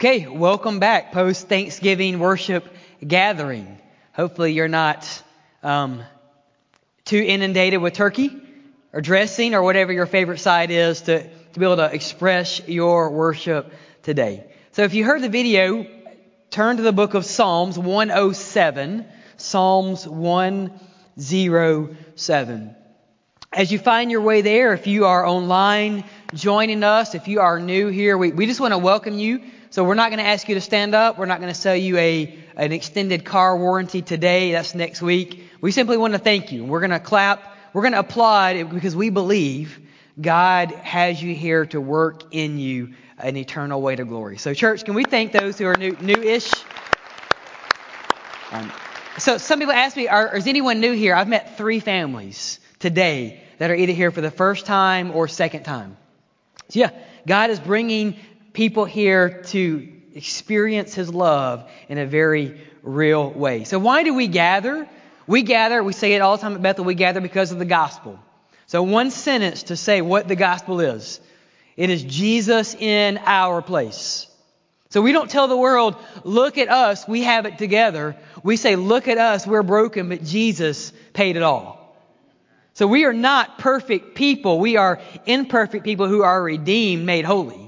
[0.00, 2.72] Okay, welcome back post Thanksgiving worship
[3.04, 3.80] gathering.
[4.12, 5.24] Hopefully, you're not
[5.64, 6.04] um,
[7.04, 8.30] too inundated with turkey
[8.92, 13.10] or dressing or whatever your favorite side is to, to be able to express your
[13.10, 13.72] worship
[14.04, 14.44] today.
[14.70, 15.84] So, if you heard the video,
[16.50, 19.04] turn to the book of Psalms 107.
[19.36, 22.76] Psalms 107.
[23.52, 27.58] As you find your way there, if you are online joining us, if you are
[27.58, 29.42] new here, we, we just want to welcome you.
[29.70, 31.18] So we're not going to ask you to stand up.
[31.18, 34.52] We're not going to sell you a an extended car warranty today.
[34.52, 35.44] That's next week.
[35.60, 36.64] We simply want to thank you.
[36.64, 37.56] We're going to clap.
[37.72, 39.78] We're going to applaud because we believe
[40.20, 44.38] God has you here to work in you an eternal way to glory.
[44.38, 46.50] So, church, can we thank those who are new, new-ish?
[48.50, 48.72] Um,
[49.18, 51.14] so, some people ask me, are, is anyone new here?
[51.14, 55.64] I've met three families today that are either here for the first time or second
[55.64, 55.96] time.
[56.70, 56.90] So, yeah,
[57.26, 58.16] God is bringing
[58.58, 63.62] people here to experience His love in a very real way.
[63.62, 64.88] So, why do we gather?
[65.28, 67.64] We gather, we say it all the time at Bethel, we gather because of the
[67.64, 68.18] gospel.
[68.66, 71.20] So, one sentence to say what the gospel is
[71.76, 74.26] it is Jesus in our place.
[74.90, 75.94] So, we don't tell the world,
[76.24, 78.16] look at us, we have it together.
[78.42, 81.96] We say, look at us, we're broken, but Jesus paid it all.
[82.74, 87.67] So, we are not perfect people, we are imperfect people who are redeemed, made holy.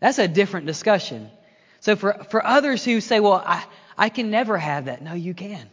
[0.00, 1.30] That's a different discussion.
[1.80, 3.64] So for, for others who say, well, I,
[3.96, 5.02] I can never have that.
[5.02, 5.68] No, you can.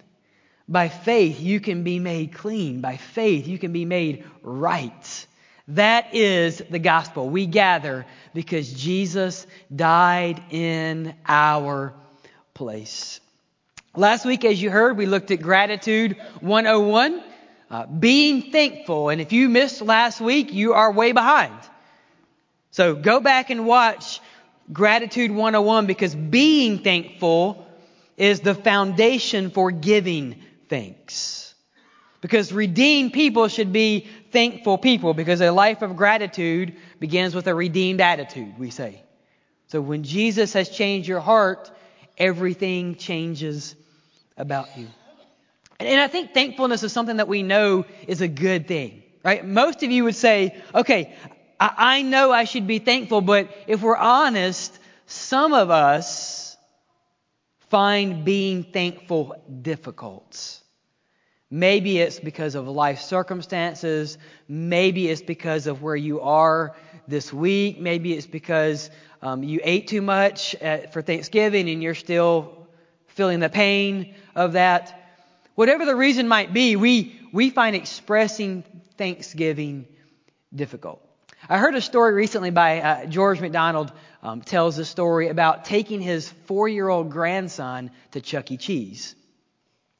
[0.67, 2.81] By faith, you can be made clean.
[2.81, 5.25] By faith, you can be made right.
[5.69, 7.29] That is the gospel.
[7.29, 11.94] We gather because Jesus died in our
[12.53, 13.19] place.
[13.95, 17.24] Last week, as you heard, we looked at Gratitude 101,
[17.69, 19.09] uh, being thankful.
[19.09, 21.53] And if you missed last week, you are way behind.
[22.71, 24.21] So go back and watch
[24.71, 27.67] Gratitude 101 because being thankful
[28.17, 31.53] is the foundation for giving thanks.
[32.21, 37.55] Because redeemed people should be thankful people because a life of gratitude begins with a
[37.55, 39.01] redeemed attitude, we say.
[39.67, 41.71] So when Jesus has changed your heart,
[42.17, 43.75] everything changes
[44.38, 44.88] about you.
[45.79, 49.45] And I think thankfulness is something that we know is a good thing, right?
[49.45, 51.15] Most of you would say, okay,
[51.61, 56.57] I, know I should be thankful, but if we're honest, some of us
[57.69, 60.59] find being thankful difficult.
[61.51, 64.17] Maybe it's because of life circumstances.
[64.47, 66.75] Maybe it's because of where you are
[67.07, 67.79] this week.
[67.79, 68.89] Maybe it's because
[69.21, 72.67] um, you ate too much at, for Thanksgiving and you're still
[73.07, 74.97] feeling the pain of that.
[75.55, 78.63] Whatever the reason might be, we, we find expressing
[78.97, 79.85] thanksgiving
[80.55, 81.05] difficult.
[81.50, 83.91] I heard a story recently by uh, George McDonald
[84.22, 88.57] um, tells a story about taking his four-year-old grandson to Chuck E.
[88.57, 89.16] Cheese.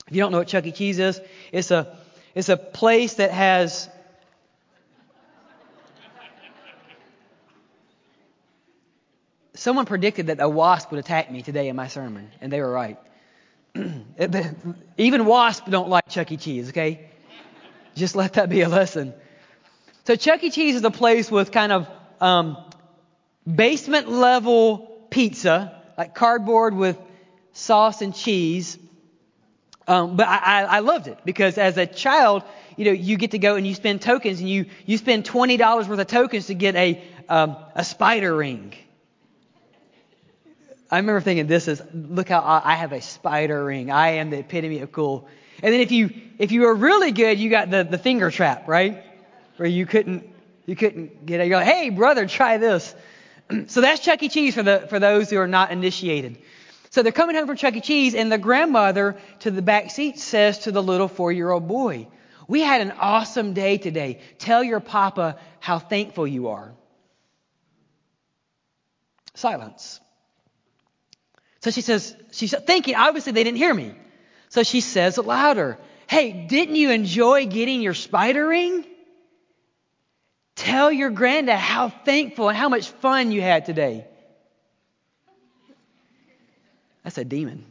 [0.08, 0.72] If you don't know what Chuck E.
[0.72, 1.20] Cheese is,
[1.52, 1.98] it's a
[2.36, 3.90] it's a place that has
[9.54, 12.72] Someone predicted that a wasp would attack me today in my sermon, and they were
[12.72, 12.98] right.
[14.98, 16.38] Even wasps don't like Chuck E.
[16.38, 17.08] Cheese, okay?
[17.96, 19.14] Just let that be a lesson.
[20.06, 20.50] So Chuck E.
[20.50, 21.88] Cheese is a place with kind of
[22.20, 22.58] um,
[23.46, 24.80] basement level
[25.12, 26.98] pizza, like cardboard with
[27.54, 28.80] sauce and cheese.
[29.88, 32.44] Um, but I, I, loved it because as a child,
[32.78, 35.88] you know, you get to go and you spend tokens and you, you spend $20
[35.88, 38.74] worth of tokens to get a, um, a spider ring.
[40.90, 43.92] I remember thinking this is, look how I have a spider ring.
[43.92, 45.28] I am the epitome of cool.
[45.64, 48.68] And then if you, if you were really good, you got the, the finger trap,
[48.68, 49.04] right?
[49.62, 50.28] Where you couldn't
[50.66, 51.46] you couldn't get it.
[51.46, 52.96] You're like, hey brother, try this.
[53.68, 54.28] so that's Chuck E.
[54.28, 56.40] Cheese for the for those who are not initiated.
[56.90, 57.82] So they're coming home from Chuck E.
[57.82, 62.08] Cheese, and the grandmother to the back seat says to the little four-year-old boy,
[62.48, 64.22] "We had an awesome day today.
[64.40, 66.74] Tell your papa how thankful you are."
[69.36, 70.00] Silence.
[71.60, 73.94] So she says, she's thinking, obviously they didn't hear me.
[74.50, 75.78] So she says it louder.
[76.08, 78.86] Hey, didn't you enjoy getting your spider ring?
[80.62, 84.06] Tell your granddad how thankful and how much fun you had today.
[87.04, 87.66] That's a demon.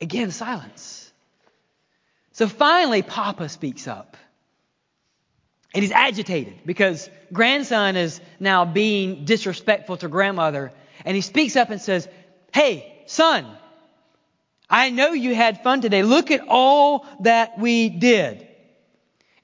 [0.00, 1.12] Again, silence.
[2.32, 4.16] So finally, Papa speaks up.
[5.72, 10.72] And he's agitated because grandson is now being disrespectful to grandmother.
[11.04, 12.08] And he speaks up and says,
[12.52, 13.46] Hey, son,
[14.74, 16.02] I know you had fun today.
[16.02, 18.48] Look at all that we did.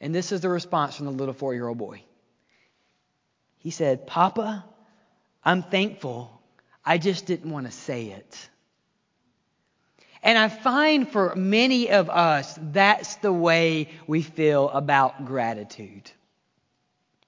[0.01, 2.03] And this is the response from the little four year old boy
[3.59, 4.65] He said, Papa,
[5.45, 6.43] I'm thankful.
[6.85, 8.49] I just didn't want to say it.
[10.21, 16.11] And I find for many of us, that's the way we feel about gratitude.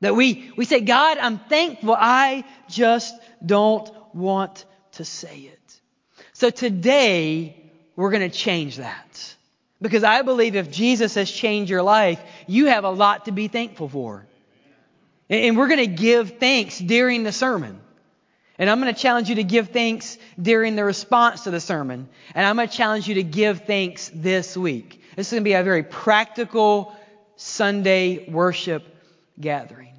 [0.00, 1.94] That we, we say, God, I'm thankful.
[1.96, 3.14] I just
[3.46, 5.80] don't want to say it.
[6.32, 7.61] So today,
[7.96, 9.34] we're going to change that.
[9.80, 13.48] Because I believe if Jesus has changed your life, you have a lot to be
[13.48, 14.26] thankful for.
[15.28, 17.80] And we're going to give thanks during the sermon.
[18.58, 22.08] And I'm going to challenge you to give thanks during the response to the sermon.
[22.34, 25.02] And I'm going to challenge you to give thanks this week.
[25.16, 26.94] This is going to be a very practical
[27.36, 28.84] Sunday worship
[29.40, 29.94] gathering.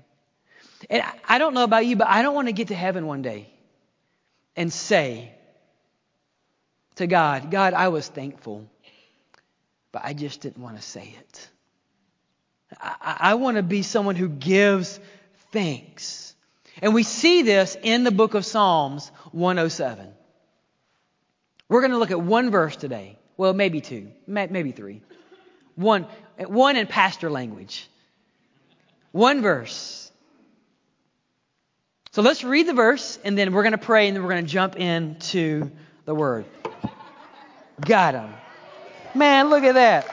[0.89, 3.21] And I don't know about you, but I don't want to get to heaven one
[3.21, 3.49] day
[4.55, 5.33] and say
[6.95, 8.67] to God, God, I was thankful,
[9.91, 11.49] but I just didn't want to say it.
[12.81, 14.99] I, I want to be someone who gives
[15.51, 16.35] thanks.
[16.81, 20.07] And we see this in the book of Psalms 107.
[21.69, 23.17] We're going to look at one verse today.
[23.37, 25.01] Well, maybe two, maybe three.
[25.75, 26.07] One,
[26.37, 27.87] one in pastor language.
[29.11, 30.11] One verse.
[32.11, 34.45] So let's read the verse, and then we're going to pray, and then we're going
[34.45, 35.71] to jump into
[36.05, 36.45] the word.
[37.81, 38.33] Got him.
[39.15, 40.09] Man, look at that.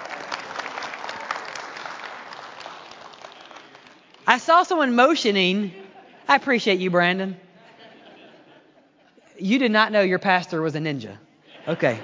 [4.27, 5.73] I saw someone motioning.
[6.29, 7.37] I appreciate you, Brandon.
[9.39, 11.17] You did not know your pastor was a ninja.
[11.67, 11.99] Okay.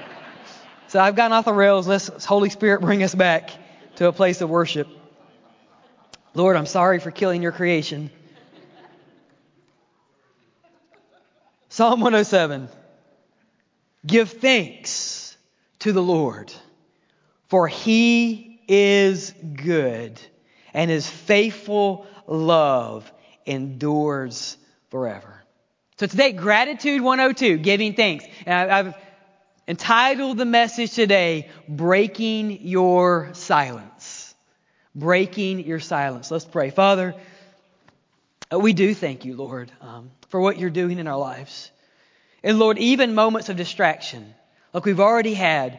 [0.88, 1.87] So I've gotten off the rails.
[1.87, 3.50] Let's, Holy Spirit, bring us back
[3.97, 4.88] to a place of worship.
[6.35, 8.11] Lord, I'm sorry for killing your creation.
[11.69, 12.69] Psalm 107.
[14.06, 15.25] Give thanks
[15.86, 16.52] to the Lord,
[17.46, 20.20] for he is good,
[20.74, 23.10] and his faithful love
[23.46, 24.56] endures
[24.90, 25.44] forever.
[25.96, 28.24] So today, gratitude 102, giving thanks.
[28.46, 28.94] And I've
[29.68, 34.34] entitled the message today, Breaking Your Silence.
[34.92, 36.32] Breaking Your Silence.
[36.32, 36.70] Let's pray.
[36.70, 37.14] Father,
[38.52, 41.70] uh, we do thank you, Lord, um, for what you're doing in our lives.
[42.42, 44.34] And Lord, even moments of distraction,
[44.72, 45.78] like we've already had,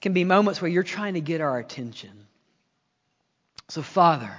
[0.00, 2.26] can be moments where you're trying to get our attention.
[3.68, 4.32] So, Father,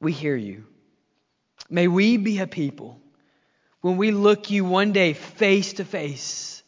[0.00, 0.64] we hear you.
[1.68, 3.00] May we be a people
[3.80, 6.62] when we look you one day face to face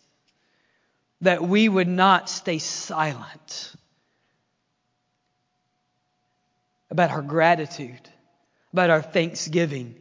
[1.20, 3.74] that we would not stay silent
[6.90, 8.08] about our gratitude,
[8.72, 9.96] about our thanksgiving.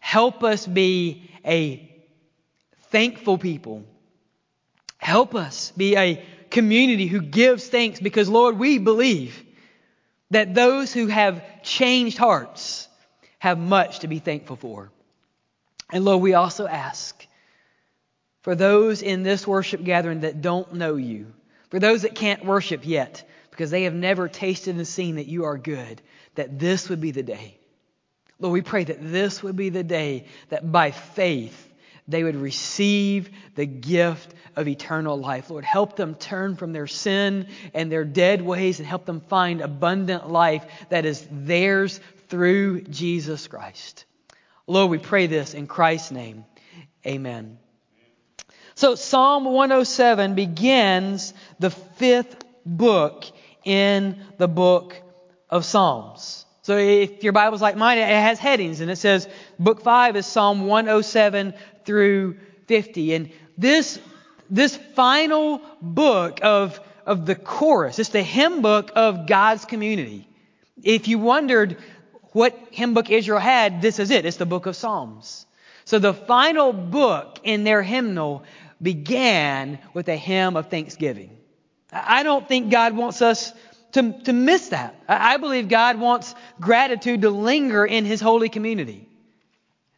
[0.00, 1.90] Help us be a
[2.90, 3.84] thankful people.
[5.06, 6.20] Help us be a
[6.50, 9.40] community who gives thanks because, Lord, we believe
[10.32, 12.88] that those who have changed hearts
[13.38, 14.90] have much to be thankful for.
[15.92, 17.24] And Lord, we also ask
[18.42, 21.32] for those in this worship gathering that don't know you,
[21.70, 25.44] for those that can't worship yet because they have never tasted and seen that you
[25.44, 26.02] are good,
[26.34, 27.56] that this would be the day.
[28.40, 31.65] Lord, we pray that this would be the day that by faith
[32.08, 35.50] they would receive the gift of eternal life.
[35.50, 39.60] Lord, help them turn from their sin and their dead ways and help them find
[39.60, 44.04] abundant life that is theirs through Jesus Christ.
[44.66, 46.44] Lord, we pray this in Christ's name.
[47.06, 47.58] Amen.
[48.74, 53.24] So Psalm 107 begins the fifth book
[53.64, 55.00] in the book
[55.48, 56.44] of Psalms.
[56.62, 60.26] So if your Bible's like mine, it has headings and it says book 5 is
[60.26, 61.54] Psalm 107
[61.86, 63.14] through 50.
[63.14, 63.98] And this,
[64.50, 70.28] this final book of, of the chorus, it's the hymn book of God's community.
[70.82, 71.78] If you wondered
[72.32, 74.26] what hymn book Israel had, this is it.
[74.26, 75.46] It's the book of Psalms.
[75.86, 78.42] So the final book in their hymnal
[78.82, 81.30] began with a hymn of thanksgiving.
[81.92, 83.52] I don't think God wants us
[83.92, 84.94] to, to miss that.
[85.08, 89.08] I believe God wants gratitude to linger in His holy community.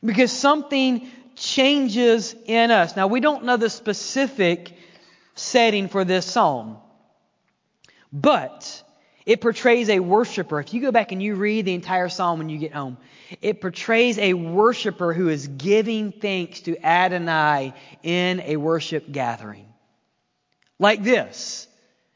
[0.05, 2.97] Because something changes in us.
[2.97, 4.73] Now, we don't know the specific
[5.35, 6.79] setting for this psalm,
[8.13, 8.83] but
[9.25, 10.59] it portrays a worshiper.
[10.61, 12.97] If you go back and you read the entire psalm when you get home,
[13.43, 19.67] it portrays a worshiper who is giving thanks to Adonai in a worship gathering.
[20.79, 21.67] Like this.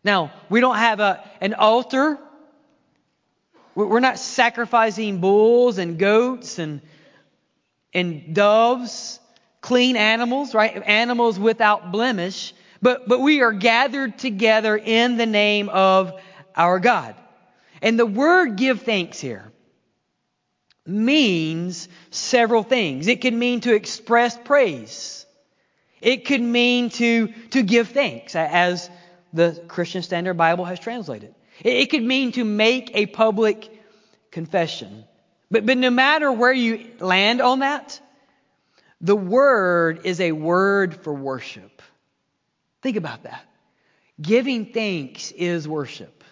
[0.04, 2.18] Now, we don't have a, an altar.
[3.74, 6.80] We're not sacrificing bulls and goats and
[7.94, 9.20] and doves,
[9.60, 10.82] clean animals, right?
[10.84, 12.54] Animals without blemish.
[12.80, 16.12] But, but we are gathered together in the name of
[16.56, 17.14] our God.
[17.80, 19.52] And the word give thanks here,
[20.84, 23.06] means several things.
[23.06, 25.24] It could mean to express praise.
[26.00, 28.90] It could mean to, to give thanks, as
[29.32, 31.34] the Christian Standard Bible has translated.
[31.60, 33.70] It, it could mean to make a public
[34.32, 35.04] confession.
[35.52, 38.00] But, but no matter where you land on that,
[39.02, 41.82] the word is a word for worship.
[42.80, 43.44] Think about that.
[44.20, 46.24] Giving thanks is worship.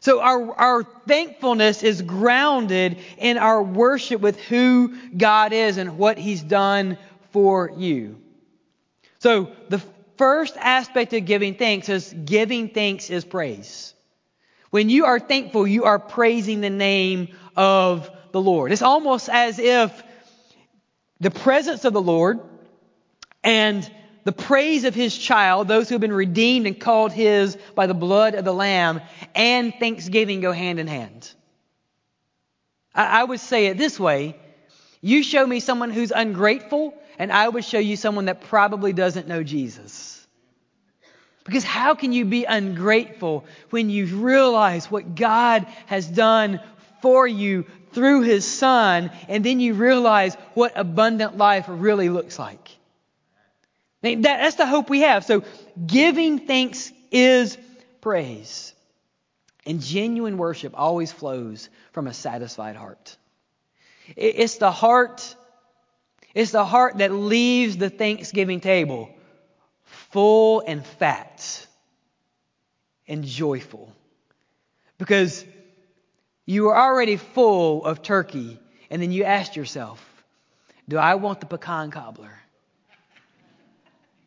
[0.00, 6.18] So our, our thankfulness is grounded in our worship with who God is and what
[6.18, 6.98] He's done
[7.30, 8.20] for you.
[9.20, 9.80] So the
[10.16, 13.94] first aspect of giving thanks is giving thanks is praise.
[14.70, 18.72] When you are thankful, you are praising the name of the Lord.
[18.72, 20.02] It's almost as if
[21.20, 22.40] the presence of the Lord
[23.44, 23.88] and
[24.24, 27.94] the praise of his child, those who have been redeemed and called his by the
[27.94, 29.00] blood of the Lamb,
[29.34, 31.32] and thanksgiving go hand in hand.
[32.94, 34.36] I, I would say it this way
[35.00, 39.26] you show me someone who's ungrateful, and I would show you someone that probably doesn't
[39.26, 40.24] know Jesus.
[41.44, 46.60] Because how can you be ungrateful when you realize what God has done
[47.02, 52.70] for you through His Son, and then you realize what abundant life really looks like?
[54.02, 55.24] That, that's the hope we have.
[55.24, 55.44] So
[55.86, 57.56] giving thanks is
[58.00, 58.74] praise.
[59.64, 63.16] And genuine worship always flows from a satisfied heart.
[64.16, 65.36] It's the heart,
[66.34, 69.10] it's the heart that leaves the Thanksgiving table
[69.84, 71.66] full and fat
[73.06, 73.92] and joyful.
[74.98, 75.44] Because
[76.46, 78.58] you were already full of turkey,
[78.90, 80.04] and then you asked yourself,
[80.88, 82.42] Do I want the pecan cobbler?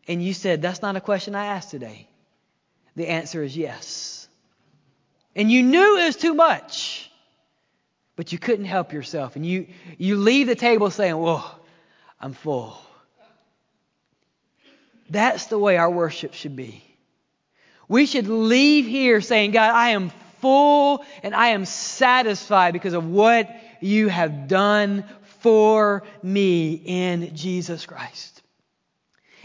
[0.07, 2.07] and you said, That's not a question I asked today,
[2.95, 4.27] the answer is yes.
[5.36, 7.12] And you knew it was too much,
[8.15, 9.36] but you couldn't help yourself.
[9.36, 9.67] And you,
[9.98, 11.43] you leave the table saying, Whoa,
[12.19, 12.77] I'm full.
[15.10, 16.84] That's the way our worship should be.
[17.88, 23.06] We should leave here saying, God, I am full and I am satisfied because of
[23.06, 23.50] what
[23.82, 25.06] you have done
[25.39, 28.42] for me in Jesus Christ.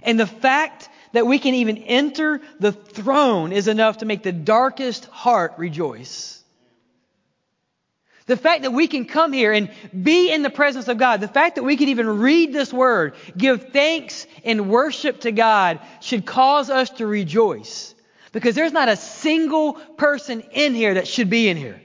[0.02, 4.32] And the fact that we can even enter the throne is enough to make the
[4.32, 6.42] darkest heart rejoice.
[8.26, 9.70] The fact that we can come here and
[10.02, 13.14] be in the presence of God, the fact that we can even read this word,
[13.36, 17.92] give thanks and worship to God should cause us to rejoice.
[18.32, 21.80] Because there's not a single person in here that should be in here.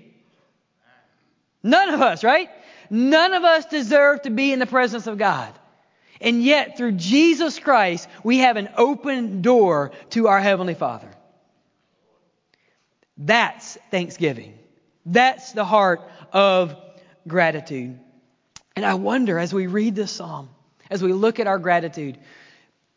[1.63, 2.49] None of us, right?
[2.89, 5.51] None of us deserve to be in the presence of God.
[6.21, 11.09] And yet, through Jesus Christ, we have an open door to our Heavenly Father.
[13.17, 14.57] That's thanksgiving.
[15.05, 16.75] That's the heart of
[17.27, 17.99] gratitude.
[18.75, 20.49] And I wonder as we read this psalm,
[20.89, 22.17] as we look at our gratitude,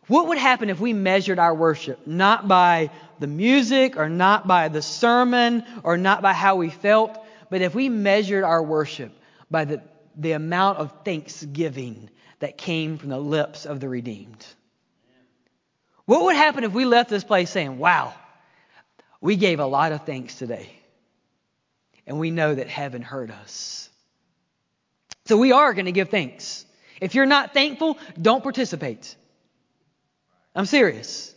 [0.09, 4.69] what would happen if we measured our worship not by the music or not by
[4.69, 7.19] the sermon or not by how we felt,
[7.51, 9.13] but if we measured our worship
[9.51, 9.83] by the,
[10.17, 12.11] the amount of thanksgiving
[12.41, 14.47] that came from the lips of the redeemed.
[16.07, 18.15] What would happen if we left this place saying, wow,
[19.21, 20.71] we gave a lot of thanks today,
[22.07, 23.91] and we know that heaven heard us?
[25.27, 26.65] So we are going to give thanks.
[27.01, 29.15] If you're not thankful, don't participate.
[30.59, 31.33] I'm serious.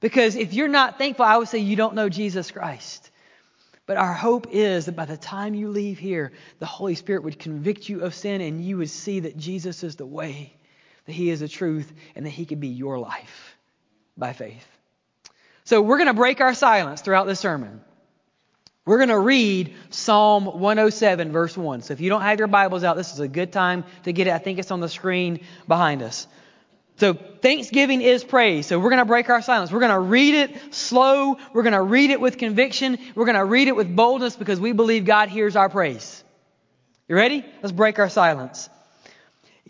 [0.00, 3.12] Because if you're not thankful, I would say you don't know Jesus Christ.
[3.86, 7.38] But our hope is that by the time you leave here, the Holy Spirit would
[7.38, 10.52] convict you of sin and you would see that Jesus is the way,
[11.06, 13.56] that He is the truth, and that He could be your life
[14.16, 14.66] by faith.
[15.62, 17.80] So we're going to break our silence throughout this sermon.
[18.84, 21.82] We're going to read Psalm 107, verse 1.
[21.82, 24.26] So if you don't have your Bibles out, this is a good time to get
[24.26, 24.32] it.
[24.32, 26.26] I think it's on the screen behind us.
[26.98, 28.66] So thanksgiving is praise.
[28.66, 29.70] So we're going to break our silence.
[29.70, 31.36] We're going to read it slow.
[31.52, 32.98] We're going to read it with conviction.
[33.14, 36.24] We're going to read it with boldness because we believe God hears our praise.
[37.06, 37.44] You ready?
[37.62, 38.68] Let's break our silence.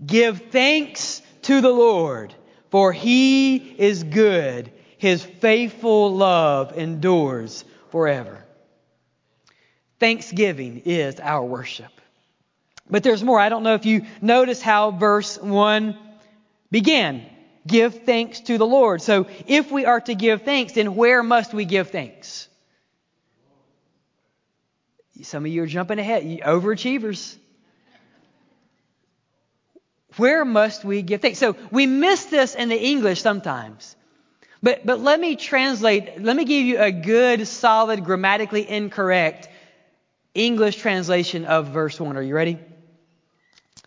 [0.05, 2.35] Give thanks to the Lord,
[2.71, 4.73] for he is good.
[4.97, 8.43] His faithful love endures forever.
[10.01, 11.93] Thanksgiving is our worship.
[12.89, 13.39] But there's more.
[13.39, 16.08] I don't know if you notice how verse 1
[16.71, 17.25] began.
[17.67, 19.03] Give thanks to the Lord.
[19.03, 22.49] So if we are to give thanks, then where must we give thanks?
[25.23, 27.37] Some of you are jumping ahead, you overachievers.
[30.17, 31.39] Where must we give thanks?
[31.39, 33.97] So we miss this in the English sometimes.
[34.63, 39.49] But, but let me translate, let me give you a good, solid, grammatically incorrect
[40.35, 42.17] English translation of verse 1.
[42.17, 42.59] Are you ready?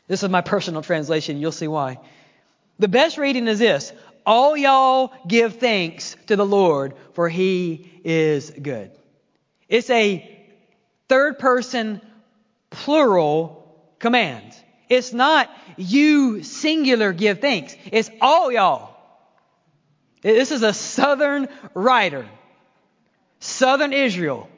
[0.07, 1.39] This is my personal translation.
[1.39, 2.00] You'll see why.
[2.81, 3.93] The best reading is this
[4.25, 8.89] All y'all give thanks to the Lord, for he is good.
[9.69, 10.27] It's a
[11.07, 12.01] third person
[12.71, 14.55] plural command.
[14.89, 15.47] It's not
[15.77, 17.75] you singular give thanks.
[17.91, 18.95] It's all y'all.
[20.23, 22.27] This is a southern writer.
[23.39, 24.50] Southern Israel.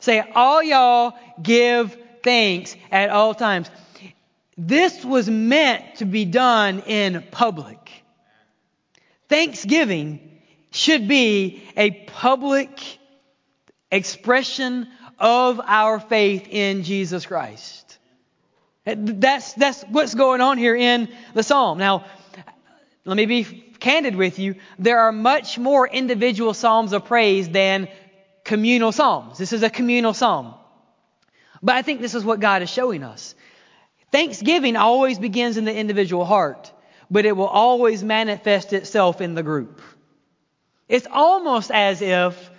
[0.00, 3.70] Say, all y'all give thanks at all times.
[4.56, 7.90] This was meant to be done in public.
[9.28, 12.98] Thanksgiving should be a public
[13.90, 17.98] expression of our faith in Jesus Christ.
[18.84, 21.78] That's, that's what's going on here in the psalm.
[21.78, 22.06] Now,
[23.04, 23.44] let me be
[23.80, 24.56] candid with you.
[24.78, 27.88] There are much more individual psalms of praise than
[28.44, 29.38] communal psalms.
[29.38, 30.54] This is a communal psalm.
[31.62, 33.34] But I think this is what God is showing us.
[34.12, 36.72] Thanksgiving always begins in the individual heart,
[37.10, 39.80] but it will always manifest itself in the group.
[40.88, 42.50] It's almost as if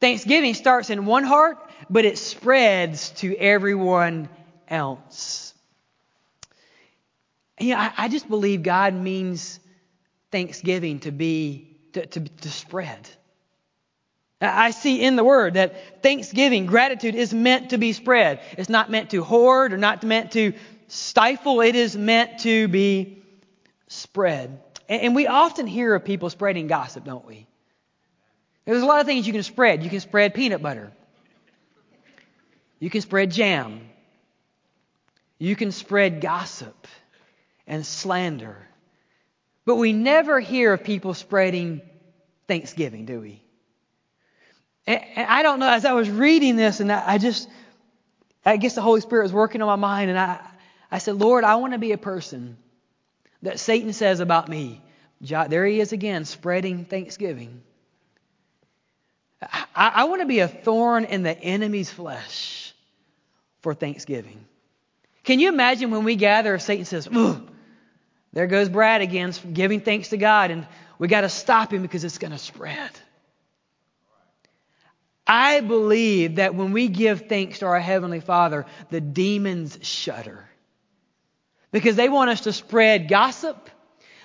[0.00, 1.58] Thanksgiving starts in one heart,
[1.90, 4.28] but it spreads to everyone
[4.68, 5.52] else.
[7.58, 9.60] You know, I, I just believe God means
[10.30, 13.08] Thanksgiving to be, to, to, to spread.
[14.40, 18.40] I see in the word that thanksgiving, gratitude is meant to be spread.
[18.56, 20.54] It's not meant to hoard or not meant to
[20.88, 21.60] stifle.
[21.60, 23.22] It is meant to be
[23.88, 24.58] spread.
[24.88, 27.46] And we often hear of people spreading gossip, don't we?
[28.64, 29.84] There's a lot of things you can spread.
[29.84, 30.90] You can spread peanut butter.
[32.78, 33.82] You can spread jam.
[35.38, 36.86] You can spread gossip
[37.66, 38.56] and slander.
[39.66, 41.82] But we never hear of people spreading
[42.48, 43.42] thanksgiving, do we?
[44.86, 47.48] And I don't know, as I was reading this, and I just,
[48.44, 50.40] I guess the Holy Spirit was working on my mind, and I,
[50.90, 52.56] I said, Lord, I want to be a person
[53.42, 54.82] that Satan says about me.
[55.20, 57.62] There he is again, spreading thanksgiving.
[59.42, 62.74] I, I want to be a thorn in the enemy's flesh
[63.60, 64.44] for thanksgiving.
[65.24, 67.08] Can you imagine when we gather, Satan says,
[68.32, 70.66] there goes Brad again, giving thanks to God, and
[70.98, 72.90] we got to stop him because it's going to spread.
[75.32, 80.44] I believe that when we give thanks to our Heavenly Father, the demons shudder.
[81.70, 83.70] Because they want us to spread gossip.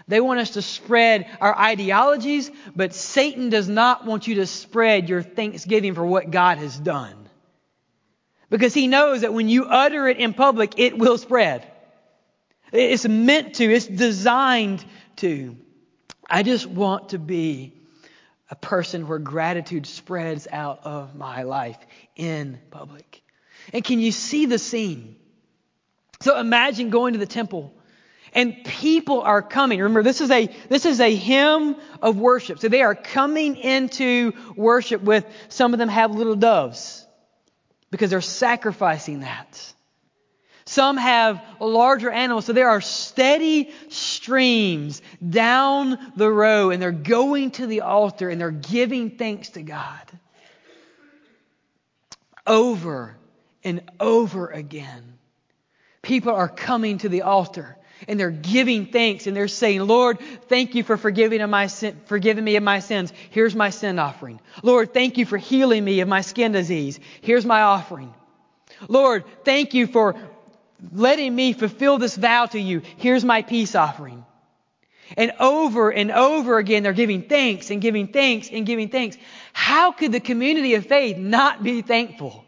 [0.08, 5.08] They want us to spread our ideologies, but Satan does not want you to spread
[5.08, 7.30] your thanksgiving for what God has done.
[8.50, 11.72] Because he knows that when you utter it in public, it will spread.
[12.72, 14.84] It's meant to, it's designed
[15.18, 15.56] to.
[16.28, 17.74] I just want to be
[18.50, 21.78] a person where gratitude spreads out of my life
[22.16, 23.24] in public.
[23.74, 25.16] And can you see the scene?
[26.22, 27.74] So imagine going to the temple
[28.36, 29.80] and people are coming.
[29.80, 32.60] Remember, this is a, this is a hymn of worship.
[32.60, 37.08] So they are coming into worship with, some of them have little doves
[37.90, 39.74] because they're sacrificing that.
[40.68, 47.52] Some have larger animals, so there are steady streams down the row, and they're going
[47.52, 50.02] to the altar and they're giving thanks to God.
[52.48, 53.16] Over
[53.64, 55.18] and over again,
[56.02, 60.76] people are coming to the altar and they're giving thanks and they're saying, Lord, thank
[60.76, 63.14] you for forgiving, of my sin, forgiving me of my sins.
[63.30, 64.40] Here's my sin offering.
[64.64, 67.00] Lord, thank you for healing me of my skin disease.
[67.22, 68.14] Here's my offering.
[68.88, 70.16] Lord, thank you for
[70.94, 72.82] letting me fulfill this vow to you.
[72.98, 74.26] Here's my peace offering.
[75.18, 79.18] And over and over again, they're giving thanks and giving thanks and giving thanks.
[79.54, 82.44] How could the community of faith not be thankful?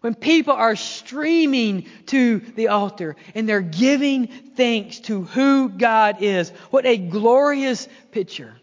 [0.00, 6.50] When people are streaming to the altar and they're giving thanks to who God is.
[6.70, 8.56] What a glorious picture.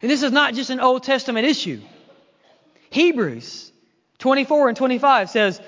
[0.00, 1.80] And this is not just an Old Testament issue.
[2.90, 3.72] Hebrews
[4.18, 5.60] 24 and 25 says,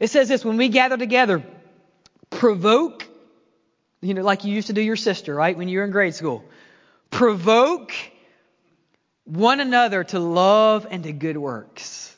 [0.00, 1.44] it says this, when we gather together,
[2.32, 3.06] provoke,
[4.00, 6.14] you know, like you used to do your sister, right, when you were in grade
[6.14, 6.44] school.
[7.10, 7.92] Provoke
[9.24, 12.14] one another to love and to good works.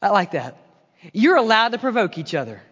[0.00, 0.56] I like that.
[1.12, 2.62] You're allowed to provoke each other.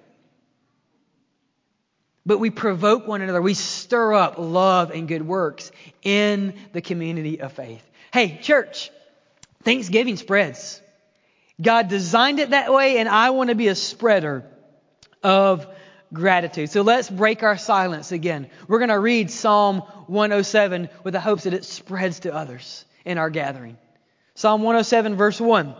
[2.25, 3.41] But we provoke one another.
[3.41, 5.71] We stir up love and good works
[6.03, 7.89] in the community of faith.
[8.13, 8.91] Hey, church,
[9.63, 10.81] Thanksgiving spreads.
[11.61, 14.45] God designed it that way, and I want to be a spreader
[15.23, 15.67] of
[16.17, 16.71] gratitude.
[16.71, 18.49] So let's break our silence again.
[18.67, 23.19] We're going to read Psalm 107 with the hopes that it spreads to others in
[23.19, 23.79] our gathering.
[24.35, 25.75] Psalm 107, verse 1.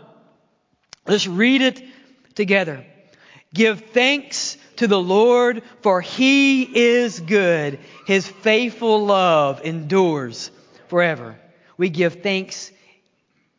[1.05, 1.83] Let's read it
[2.35, 2.85] together.
[3.53, 7.79] Give thanks to the Lord, for he is good.
[8.05, 10.51] His faithful love endures
[10.87, 11.37] forever.
[11.77, 12.71] We give thanks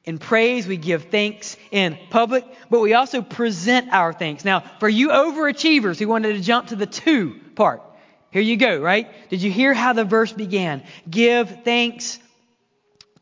[0.08, 4.42] in praise, we give thanks in public, but we also present our thanks.
[4.42, 7.82] Now, for you overachievers who wanted to jump to the two part,
[8.30, 9.06] here you go, right?
[9.28, 10.82] Did you hear how the verse began?
[11.10, 12.18] Give thanks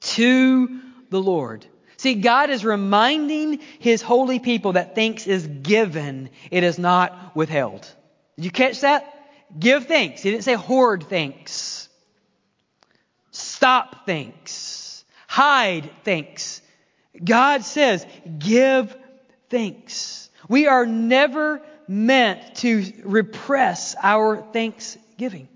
[0.01, 1.67] to the Lord.
[1.97, 7.83] See, God is reminding His holy people that thanks is given, it is not withheld.
[8.37, 9.13] Did you catch that?
[9.59, 10.23] Give thanks.
[10.23, 11.89] He didn't say hoard thanks.
[13.33, 15.05] Stop thanks.
[15.27, 16.63] Hide thanks.
[17.25, 18.07] God says,
[18.39, 18.97] give
[19.49, 20.31] thanks.
[20.49, 25.49] We are never meant to repress our thanksgiving.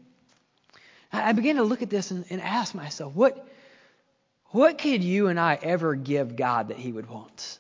[1.13, 3.49] I began to look at this and, and ask myself, what,
[4.47, 7.59] what could you and I ever give God that He would want?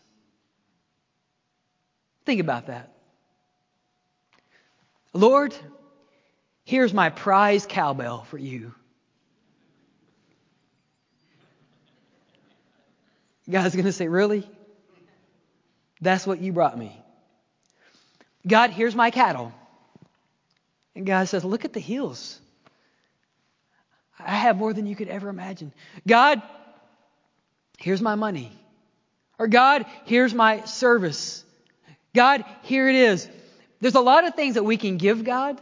[2.25, 2.93] Think about that.
[5.13, 5.55] Lord,
[6.65, 8.73] here's my prize cowbell for you.
[13.51, 14.49] God's going to say, Really?
[16.01, 16.97] That's what you brought me.
[18.47, 19.53] God, here's my cattle.
[20.95, 22.39] And God says, Look at the hills.
[24.19, 25.73] I have more than you could ever imagine.
[26.07, 26.43] God,
[27.79, 28.53] here's my money.
[29.39, 31.45] Or God, here's my service.
[32.15, 33.29] God, here it is.
[33.81, 35.61] There's a lot of things that we can give God,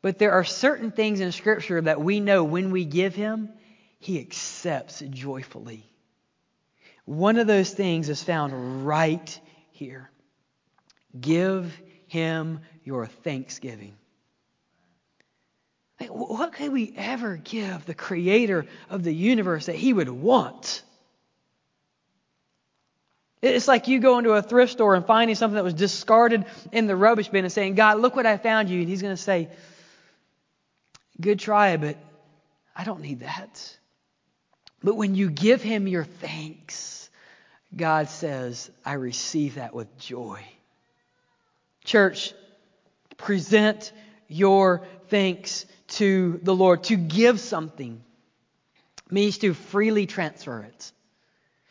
[0.00, 3.50] but there are certain things in Scripture that we know when we give Him,
[3.98, 5.91] He accepts joyfully.
[7.04, 9.40] One of those things is found right
[9.72, 10.10] here.
[11.20, 11.72] Give
[12.06, 13.94] Him your thanksgiving.
[16.08, 20.82] What could we ever give the creator of the universe that he would want?
[23.40, 26.86] It's like you go into a thrift store and finding something that was discarded in
[26.86, 28.80] the rubbish bin and saying, God, look what I found you.
[28.80, 29.48] And he's going to say,
[31.20, 31.96] Good try, but
[32.74, 33.78] I don't need that.
[34.82, 37.08] But when you give him your thanks,
[37.74, 40.40] God says, I receive that with joy.
[41.84, 42.32] Church,
[43.16, 43.92] present
[44.28, 46.84] your thanks to the Lord.
[46.84, 48.02] To give something
[49.10, 50.92] means to freely transfer it.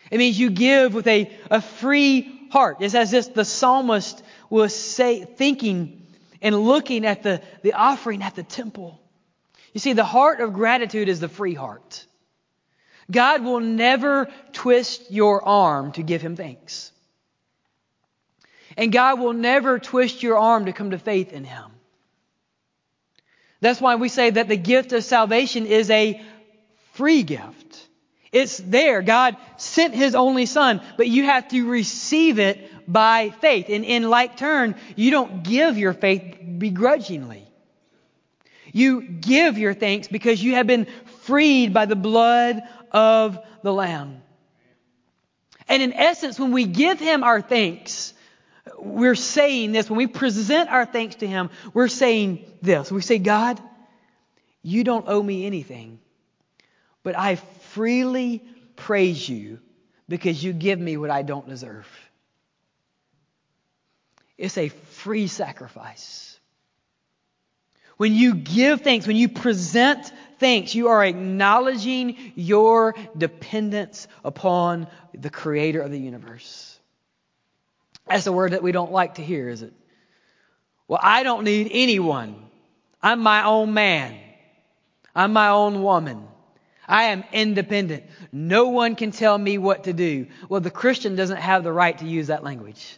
[0.09, 2.77] It means you give with a, a free heart.
[2.81, 6.05] It's as if the psalmist was say, thinking
[6.41, 8.99] and looking at the, the offering at the temple.
[9.73, 12.05] You see, the heart of gratitude is the free heart.
[13.09, 16.91] God will never twist your arm to give him thanks.
[18.77, 21.71] And God will never twist your arm to come to faith in him.
[23.59, 26.21] That's why we say that the gift of salvation is a
[26.93, 27.87] free gift.
[28.31, 29.01] It's there.
[29.01, 33.65] God sent His only Son, but you have to receive it by faith.
[33.69, 37.45] And in like turn, you don't give your faith begrudgingly.
[38.73, 40.87] You give your thanks because you have been
[41.23, 44.21] freed by the blood of the Lamb.
[45.67, 48.13] And in essence, when we give Him our thanks,
[48.77, 49.89] we're saying this.
[49.89, 52.91] When we present our thanks to Him, we're saying this.
[52.91, 53.59] We say, God,
[54.63, 55.99] you don't owe me anything,
[57.03, 58.43] but I freely
[58.75, 59.59] praise you
[60.07, 61.87] because you give me what I don't deserve.
[64.37, 66.39] It's a free sacrifice.
[67.97, 75.29] When you give thanks, when you present thanks, you are acknowledging your dependence upon the
[75.29, 76.77] creator of the universe.
[78.07, 79.71] That's a word that we don't like to hear, is it?
[80.87, 82.35] Well, I don't need anyone.
[83.01, 84.17] I'm my own man.
[85.15, 86.27] I'm my own woman.
[86.87, 88.03] I am independent.
[88.31, 90.27] No one can tell me what to do.
[90.49, 92.97] Well, the Christian doesn't have the right to use that language.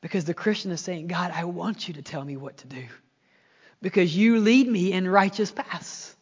[0.00, 2.86] Because the Christian is saying, God, I want you to tell me what to do.
[3.80, 6.14] Because you lead me in righteous paths.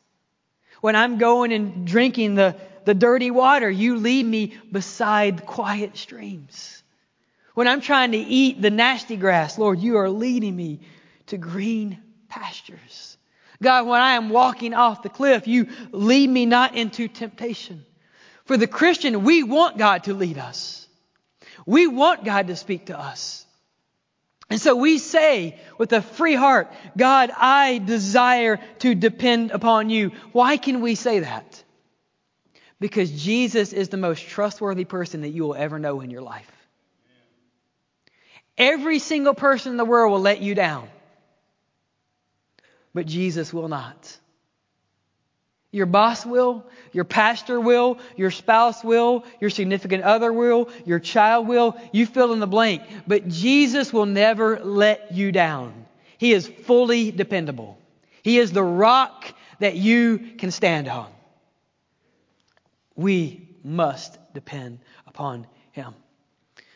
[0.80, 6.82] When I'm going and drinking the, the dirty water, you lead me beside quiet streams.
[7.54, 10.80] When I'm trying to eat the nasty grass, Lord, you are leading me
[11.28, 13.16] to green pastures.
[13.62, 17.86] God, when I am walking off the cliff, you lead me not into temptation.
[18.44, 20.86] For the Christian, we want God to lead us.
[21.64, 23.45] We want God to speak to us.
[24.48, 30.12] And so we say with a free heart, God, I desire to depend upon you.
[30.32, 31.62] Why can we say that?
[32.78, 36.50] Because Jesus is the most trustworthy person that you will ever know in your life.
[38.56, 40.88] Every single person in the world will let you down
[42.96, 44.18] but Jesus will not.
[45.72, 51.48] Your boss will, your pastor will, your spouse will, your significant other will, your child
[51.48, 51.76] will.
[51.92, 52.82] You fill in the blank.
[53.06, 55.86] But Jesus will never let you down.
[56.18, 57.78] He is fully dependable.
[58.22, 61.10] He is the rock that you can stand on.
[62.94, 65.94] We must depend upon Him.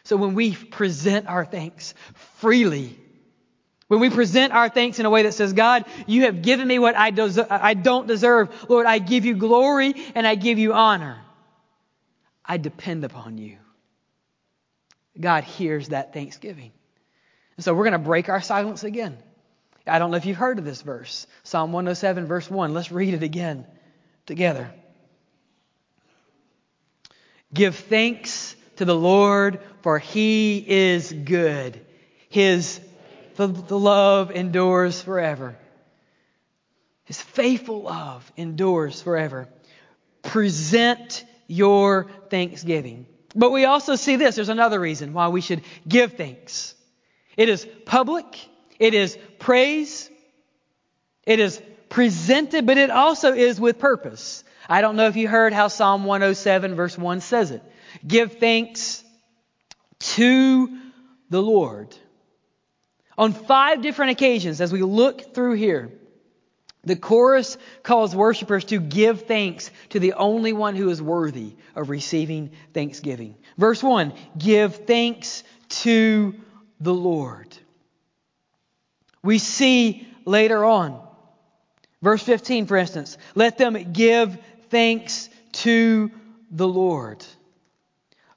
[0.05, 3.00] So when we present our thanks freely,
[3.91, 6.79] when we present our thanks in a way that says, God, you have given me
[6.79, 8.49] what I, des- I don't deserve.
[8.69, 11.21] Lord, I give you glory and I give you honor.
[12.45, 13.57] I depend upon you.
[15.19, 16.71] God hears that thanksgiving.
[17.57, 19.19] And so we're going to break our silence again.
[19.85, 21.27] I don't know if you've heard of this verse.
[21.43, 22.73] Psalm 107, verse 1.
[22.73, 23.67] Let's read it again
[24.25, 24.73] together.
[27.53, 31.85] Give thanks to the Lord, for he is good.
[32.29, 32.81] His
[33.37, 35.57] the, the love endures forever.
[37.05, 39.49] His faithful love endures forever.
[40.23, 43.07] Present your thanksgiving.
[43.35, 44.37] But we also see this.
[44.37, 46.75] There's another reason why we should give thanks.
[47.37, 48.49] It is public.
[48.79, 50.11] It is praise.
[51.27, 54.45] It is presented, but it also is with purpose.
[54.69, 57.63] I don't know if you heard how Psalm 107 verse 1 says it.
[58.07, 59.05] Give thanks
[59.99, 60.79] to
[61.29, 61.97] the Lord.
[63.21, 65.93] On five different occasions, as we look through here,
[66.85, 71.91] the chorus calls worshipers to give thanks to the only one who is worthy of
[71.91, 73.37] receiving thanksgiving.
[73.59, 75.45] Verse 1 Give thanks
[75.83, 76.35] to
[76.81, 77.55] the Lord.
[79.23, 80.99] We see later on,
[82.01, 84.39] verse 15, for instance, let them give
[84.71, 86.11] thanks to
[86.51, 87.23] the Lord.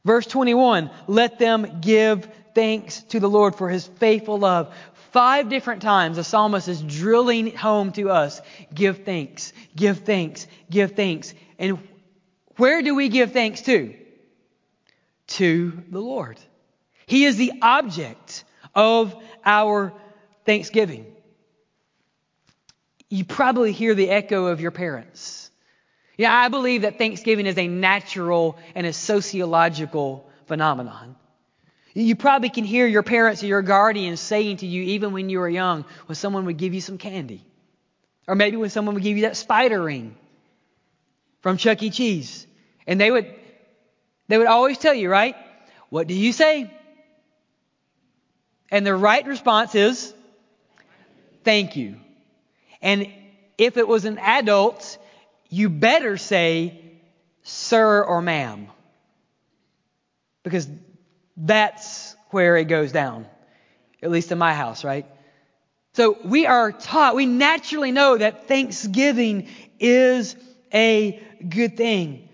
[0.03, 4.73] Verse 21, let them give thanks to the Lord for his faithful love.
[5.11, 8.41] Five different times the psalmist is drilling home to us
[8.73, 11.33] give thanks, give thanks, give thanks.
[11.59, 11.79] And
[12.57, 13.93] where do we give thanks to?
[15.27, 16.39] To the Lord.
[17.05, 19.93] He is the object of our
[20.45, 21.05] thanksgiving.
[23.09, 25.43] You probably hear the echo of your parents
[26.17, 31.15] yeah, I believe that Thanksgiving is a natural and a sociological phenomenon.
[31.93, 35.39] You probably can hear your parents or your guardians saying to you, even when you
[35.39, 37.45] were young, when someone would give you some candy.
[38.27, 40.15] Or maybe when someone would give you that spider ring
[41.41, 41.91] from Chuck E.
[41.91, 42.47] Cheese.
[42.88, 43.27] And they would,
[44.27, 45.36] they would always tell you, right?
[45.89, 46.71] What do you say?
[48.71, 50.13] And the right response is,
[51.43, 51.97] thank you.
[52.82, 53.08] And
[53.58, 54.97] if it was an adult,
[55.49, 56.82] you better say
[57.43, 58.67] sir or ma'am.
[60.41, 60.67] Because
[61.37, 63.27] that's where it goes down.
[64.01, 65.05] At least in my house, right?
[65.93, 69.47] So we are taught, we naturally know that thanksgiving
[69.79, 70.35] is
[70.73, 72.29] a good thing.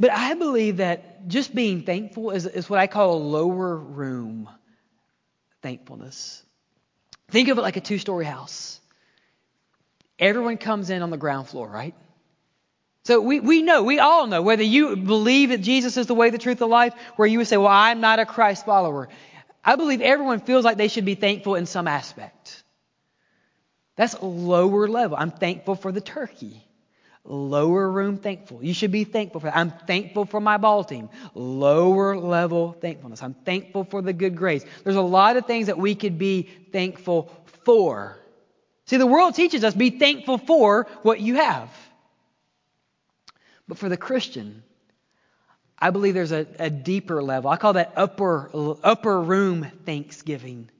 [0.00, 4.48] But I believe that just being thankful is, is what I call a lower room
[5.60, 6.42] thankfulness.
[7.30, 8.80] Think of it like a two story house.
[10.18, 11.94] Everyone comes in on the ground floor, right?
[13.08, 16.28] So we, we know, we all know, whether you believe that Jesus is the way,
[16.28, 19.08] the truth, the life, where you would say, well, I'm not a Christ follower.
[19.64, 22.62] I believe everyone feels like they should be thankful in some aspect.
[23.96, 25.16] That's lower level.
[25.18, 26.62] I'm thankful for the turkey.
[27.24, 28.62] Lower room thankful.
[28.62, 29.56] You should be thankful for that.
[29.56, 31.08] I'm thankful for my ball team.
[31.32, 33.22] Lower level thankfulness.
[33.22, 34.66] I'm thankful for the good grades.
[34.84, 36.42] There's a lot of things that we could be
[36.72, 38.18] thankful for.
[38.84, 41.70] See, the world teaches us be thankful for what you have.
[43.68, 44.62] But for the Christian,
[45.78, 47.50] I believe there's a, a, deeper level.
[47.50, 48.50] I call that upper,
[48.82, 50.70] upper room thanksgiving,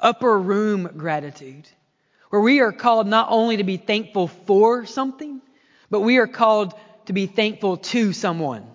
[0.00, 1.68] upper room gratitude,
[2.30, 5.40] where we are called not only to be thankful for something,
[5.90, 6.74] but we are called
[7.06, 8.66] to be thankful to someone.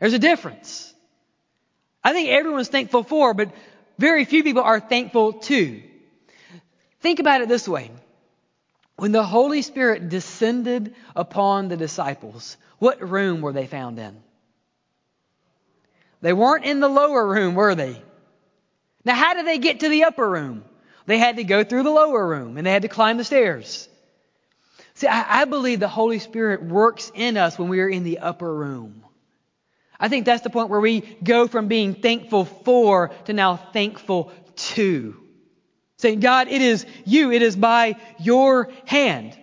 [0.00, 0.92] There's a difference.
[2.04, 3.52] I think everyone's thankful for, but
[3.98, 5.82] very few people are thankful to.
[7.00, 7.90] Think about it this way.
[8.98, 14.20] When the Holy Spirit descended upon the disciples, what room were they found in?
[16.20, 18.02] They weren't in the lower room, were they?
[19.04, 20.64] Now, how did they get to the upper room?
[21.06, 23.88] They had to go through the lower room and they had to climb the stairs.
[24.94, 28.18] See, I, I believe the Holy Spirit works in us when we are in the
[28.18, 29.04] upper room.
[30.00, 34.32] I think that's the point where we go from being thankful for to now thankful
[34.56, 35.27] to.
[35.98, 37.32] Saying, God, it is you.
[37.32, 39.36] It is by your hand.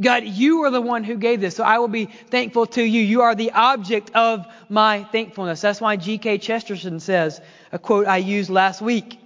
[0.00, 3.02] God, you are the one who gave this, so I will be thankful to you.
[3.02, 5.60] You are the object of my thankfulness.
[5.60, 6.38] That's why G.K.
[6.38, 9.18] Chesterton says, a quote I used last week,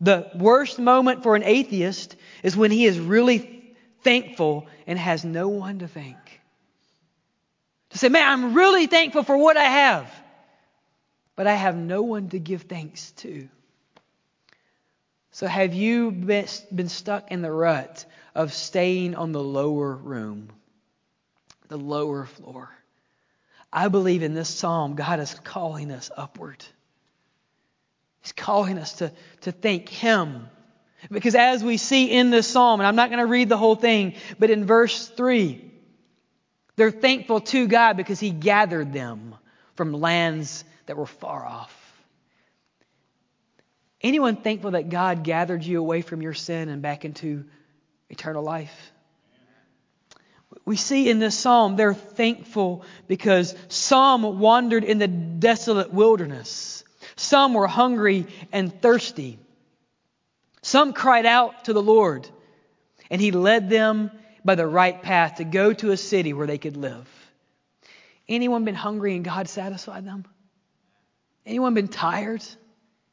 [0.00, 5.48] the worst moment for an atheist is when he is really thankful and has no
[5.48, 6.16] one to thank.
[7.90, 10.12] To say, man, I'm really thankful for what I have,
[11.36, 13.48] but I have no one to give thanks to.
[15.38, 20.48] So, have you been stuck in the rut of staying on the lower room,
[21.68, 22.68] the lower floor?
[23.72, 26.64] I believe in this psalm, God is calling us upward.
[28.22, 30.48] He's calling us to, to thank Him.
[31.08, 33.76] Because as we see in this psalm, and I'm not going to read the whole
[33.76, 35.64] thing, but in verse 3,
[36.74, 39.36] they're thankful to God because He gathered them
[39.76, 41.77] from lands that were far off.
[44.00, 47.44] Anyone thankful that God gathered you away from your sin and back into
[48.08, 48.92] eternal life?
[50.64, 56.84] We see in this psalm they're thankful because some wandered in the desolate wilderness.
[57.16, 59.38] Some were hungry and thirsty.
[60.62, 62.28] Some cried out to the Lord,
[63.10, 64.10] and He led them
[64.44, 67.08] by the right path to go to a city where they could live.
[68.28, 70.24] Anyone been hungry and God satisfied them?
[71.46, 72.44] Anyone been tired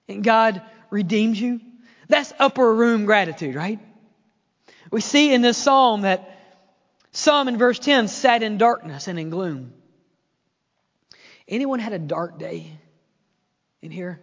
[0.07, 1.61] and God redeemed you?
[2.07, 3.79] That's upper room gratitude, right?
[4.91, 6.39] We see in this psalm that
[7.11, 9.73] some in verse 10 sat in darkness and in gloom.
[11.47, 12.71] Anyone had a dark day
[13.81, 14.19] in here?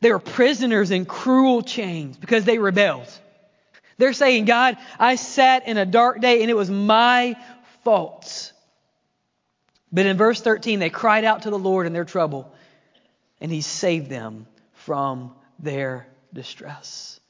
[0.00, 3.08] They were prisoners in cruel chains because they rebelled.
[3.98, 7.36] They're saying, God, I sat in a dark day and it was my
[7.84, 8.52] fault.
[9.92, 12.50] But in verse 13, they cried out to the Lord in their trouble,
[13.40, 17.20] and He saved them from their distress.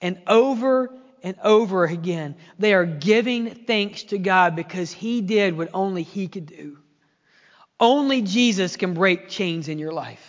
[0.00, 0.90] And over
[1.22, 6.28] and over again, they are giving thanks to God because He did what only He
[6.28, 6.78] could do.
[7.78, 10.28] Only Jesus can break chains in your life.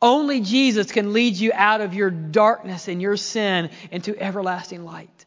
[0.00, 5.26] Only Jesus can lead you out of your darkness and your sin into everlasting light.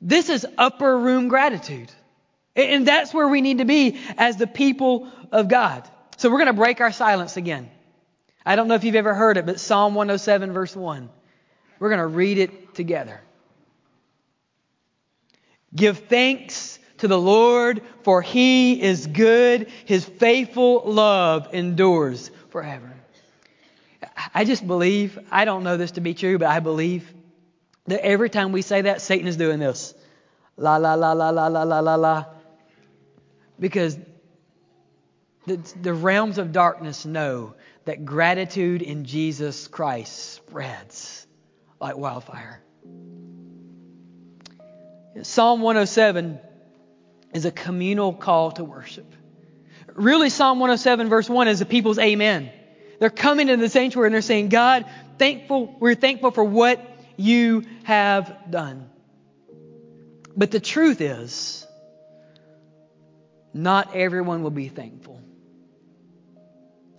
[0.00, 1.90] This is upper room gratitude.
[2.56, 5.88] And that's where we need to be as the people of God.
[6.18, 7.70] So we're going to break our silence again.
[8.44, 11.08] I don't know if you've ever heard it, but Psalm 107, verse 1.
[11.78, 13.20] We're going to read it together.
[15.74, 19.70] Give thanks to the Lord, for he is good.
[19.84, 22.92] His faithful love endures forever.
[24.34, 27.14] I just believe, I don't know this to be true, but I believe
[27.86, 29.94] that every time we say that, Satan is doing this.
[30.56, 32.24] La, la, la, la, la, la, la, la, la.
[33.60, 33.96] Because
[35.48, 41.26] the, the realms of darkness know that gratitude in Jesus Christ spreads
[41.80, 42.62] like wildfire.
[45.22, 46.38] Psalm 107
[47.34, 49.12] is a communal call to worship.
[49.94, 52.50] Really, Psalm 107, verse 1 is the people's amen.
[53.00, 54.84] They're coming into the sanctuary and they're saying, God,
[55.18, 56.80] thankful, we're thankful for what
[57.16, 58.88] you have done.
[60.36, 61.66] But the truth is,
[63.52, 65.20] not everyone will be thankful.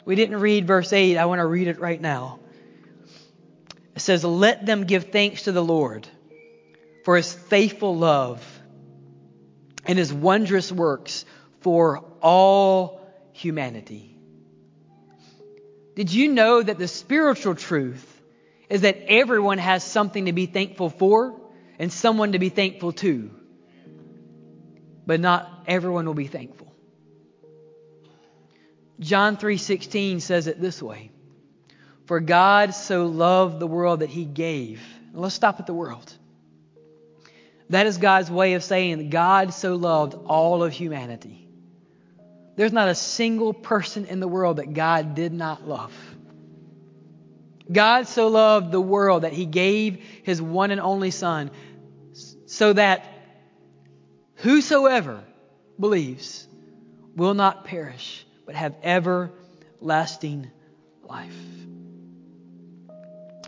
[0.06, 1.18] We didn't read verse 8.
[1.18, 2.40] I want to read it right now.
[3.96, 6.08] It says, Let them give thanks to the Lord
[7.04, 8.46] for his faithful love
[9.86, 11.26] and his wondrous works
[11.62, 13.02] for all
[13.34, 14.16] humanity.
[15.96, 18.22] Did you know that the spiritual truth
[18.70, 21.40] is that everyone has something to be thankful for
[21.78, 23.32] and someone to be thankful to?
[25.06, 26.69] But not everyone will be thankful.
[29.00, 31.12] John 3:16 says it this way.
[32.06, 34.82] For God so loved the world that he gave.
[35.14, 36.14] let's stop at the world.
[37.70, 41.48] That is God's way of saying God so loved all of humanity.
[42.56, 45.94] There's not a single person in the world that God did not love.
[47.72, 51.52] God so loved the world that he gave his one and only Son
[52.48, 53.06] so that
[54.36, 55.24] whosoever
[55.80, 56.48] believes
[57.16, 60.50] will not perish but have everlasting
[61.04, 61.38] life.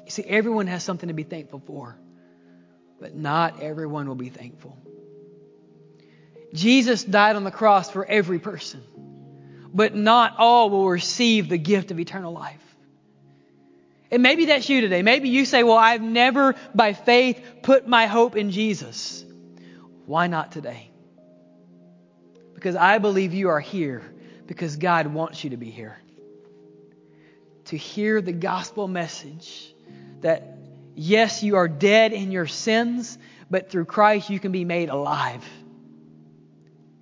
[0.06, 1.98] You see, everyone has something to be thankful for,
[3.00, 4.78] but not everyone will be thankful.
[6.54, 8.84] Jesus died on the cross for every person,
[9.74, 12.62] but not all will receive the gift of eternal life.
[14.12, 15.02] And maybe that's you today.
[15.02, 19.26] Maybe you say, Well, I've never by faith put my hope in Jesus.
[20.06, 20.92] Why not today?
[22.54, 24.04] Because I believe you are here
[24.48, 25.98] because God wants you to be here.
[27.66, 29.74] To hear the gospel message
[30.22, 30.58] that,
[30.96, 33.18] yes, you are dead in your sins,
[33.50, 35.44] but through Christ you can be made alive.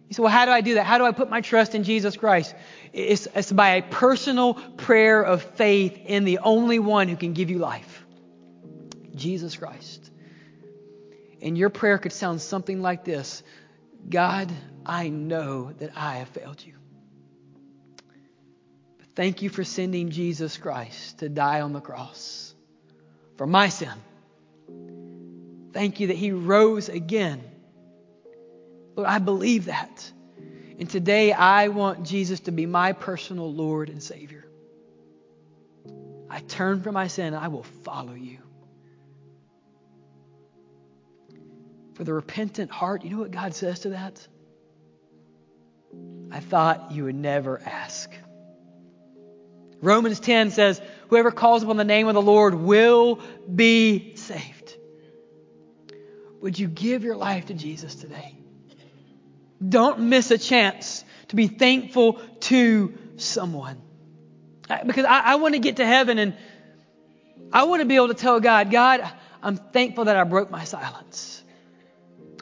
[0.10, 0.86] You say, well, how do I do that?
[0.86, 2.56] How do I put my trust in Jesus Christ?
[2.94, 7.50] It's, it's by a personal prayer of faith in the only one who can give
[7.50, 8.04] you life
[9.16, 10.10] Jesus Christ.
[11.42, 13.44] And your prayer could sound something like this
[14.10, 14.52] God,
[14.86, 16.74] I know that I have failed you.
[19.20, 22.56] Thank you for sending Jesus Christ to die on the cross
[23.36, 23.92] for my sin.
[25.74, 27.44] Thank you that he rose again.
[28.96, 30.10] Lord, I believe that.
[30.80, 34.48] And today I want Jesus to be my personal Lord and Savior.
[36.30, 38.38] I turn from my sin and I will follow you.
[41.96, 44.26] For the repentant heart, you know what God says to that?
[46.32, 48.10] I thought you would never ask.
[49.82, 53.20] Romans 10 says, Whoever calls upon the name of the Lord will
[53.54, 54.76] be saved.
[56.42, 58.36] Would you give your life to Jesus today?
[59.68, 63.82] Don't miss a chance to be thankful to someone.
[64.86, 66.36] Because I, I want to get to heaven and
[67.52, 69.10] I want to be able to tell God, God,
[69.42, 71.44] I'm thankful that I broke my silence.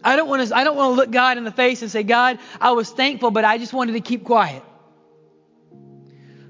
[0.04, 2.04] I don't want to, I don't want to look God in the face and say,
[2.04, 4.64] God, I was thankful, but I just wanted to keep quiet.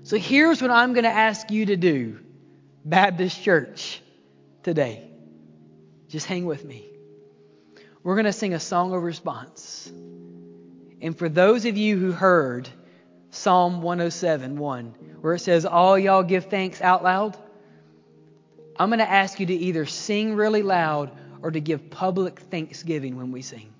[0.07, 2.19] So here's what I'm going to ask you to do,
[2.85, 4.01] Baptist Church,
[4.63, 5.05] today.
[6.07, 6.89] Just hang with me.
[8.03, 9.91] We're going to sing a song of response.
[11.01, 12.69] And for those of you who heard
[13.31, 14.85] Psalm 107 1,
[15.19, 17.35] where it says, All y'all give thanks out loud,
[18.79, 23.17] I'm going to ask you to either sing really loud or to give public thanksgiving
[23.17, 23.73] when we sing.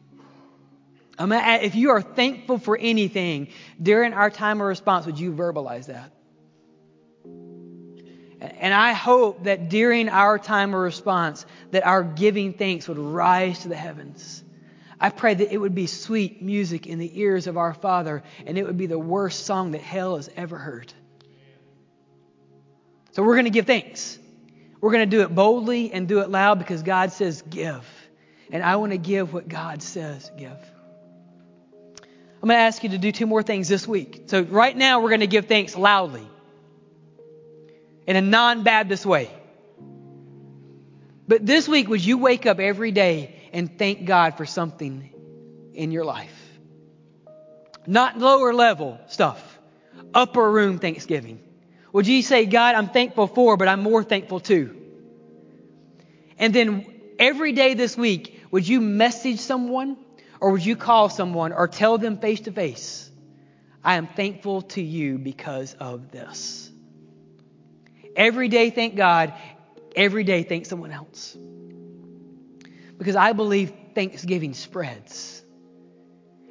[1.18, 3.48] I'm gonna, if you are thankful for anything
[3.82, 6.12] during our time of response, would you verbalize that?
[8.40, 13.60] And I hope that during our time of response, that our giving thanks would rise
[13.60, 14.44] to the heavens.
[15.00, 18.58] I pray that it would be sweet music in the ears of our Father, and
[18.58, 20.94] it would be the worst song that hell has ever heard.
[23.12, 24.20] So we're going to give thanks.
[24.82, 27.88] We're going to do it boldly and do it loud because God says give.
[28.52, 30.52] And I want to give what God says give.
[32.42, 34.26] I'm going to ask you to do two more things this week.
[34.28, 36.28] So right now we're going to give thanks loudly
[38.08, 39.30] in a non Baptist way.
[41.28, 45.14] But this week, would you wake up every day and thank God for something
[45.74, 46.34] in your life?
[47.86, 49.60] Not lower level stuff,
[50.14, 51.42] upper room thanksgiving.
[51.92, 54.76] Would you say, God, I'm thankful for, but I'm more thankful too?
[56.38, 56.86] And then
[57.20, 59.98] every day this week, would you message someone
[60.40, 63.10] or would you call someone or tell them face to face,
[63.84, 66.67] I am thankful to you because of this?
[68.18, 69.34] Every day, thank God.
[69.96, 71.38] Every day, thank someone else.
[72.98, 75.44] Because I believe Thanksgiving spreads.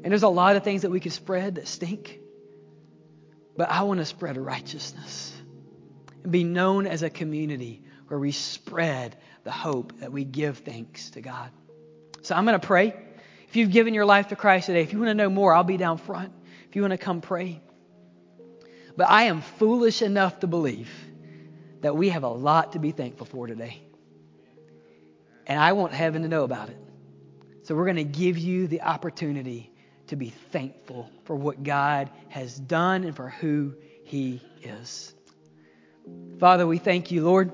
[0.03, 2.21] And there's a lot of things that we can spread that stink.
[3.57, 5.35] But I want to spread righteousness
[6.23, 11.11] and be known as a community where we spread the hope that we give thanks
[11.11, 11.51] to God.
[12.23, 12.95] So I'm going to pray.
[13.49, 15.65] If you've given your life to Christ today, if you want to know more, I'll
[15.65, 16.33] be down front.
[16.69, 17.61] If you want to come pray.
[18.97, 20.91] But I am foolish enough to believe
[21.81, 23.83] that we have a lot to be thankful for today.
[25.47, 26.79] And I want heaven to know about it.
[27.63, 29.73] So we're going to give you the opportunity
[30.09, 33.75] to be thankful for what God has done and for who
[34.05, 35.15] He is.
[36.39, 37.53] Father, we thank you, Lord.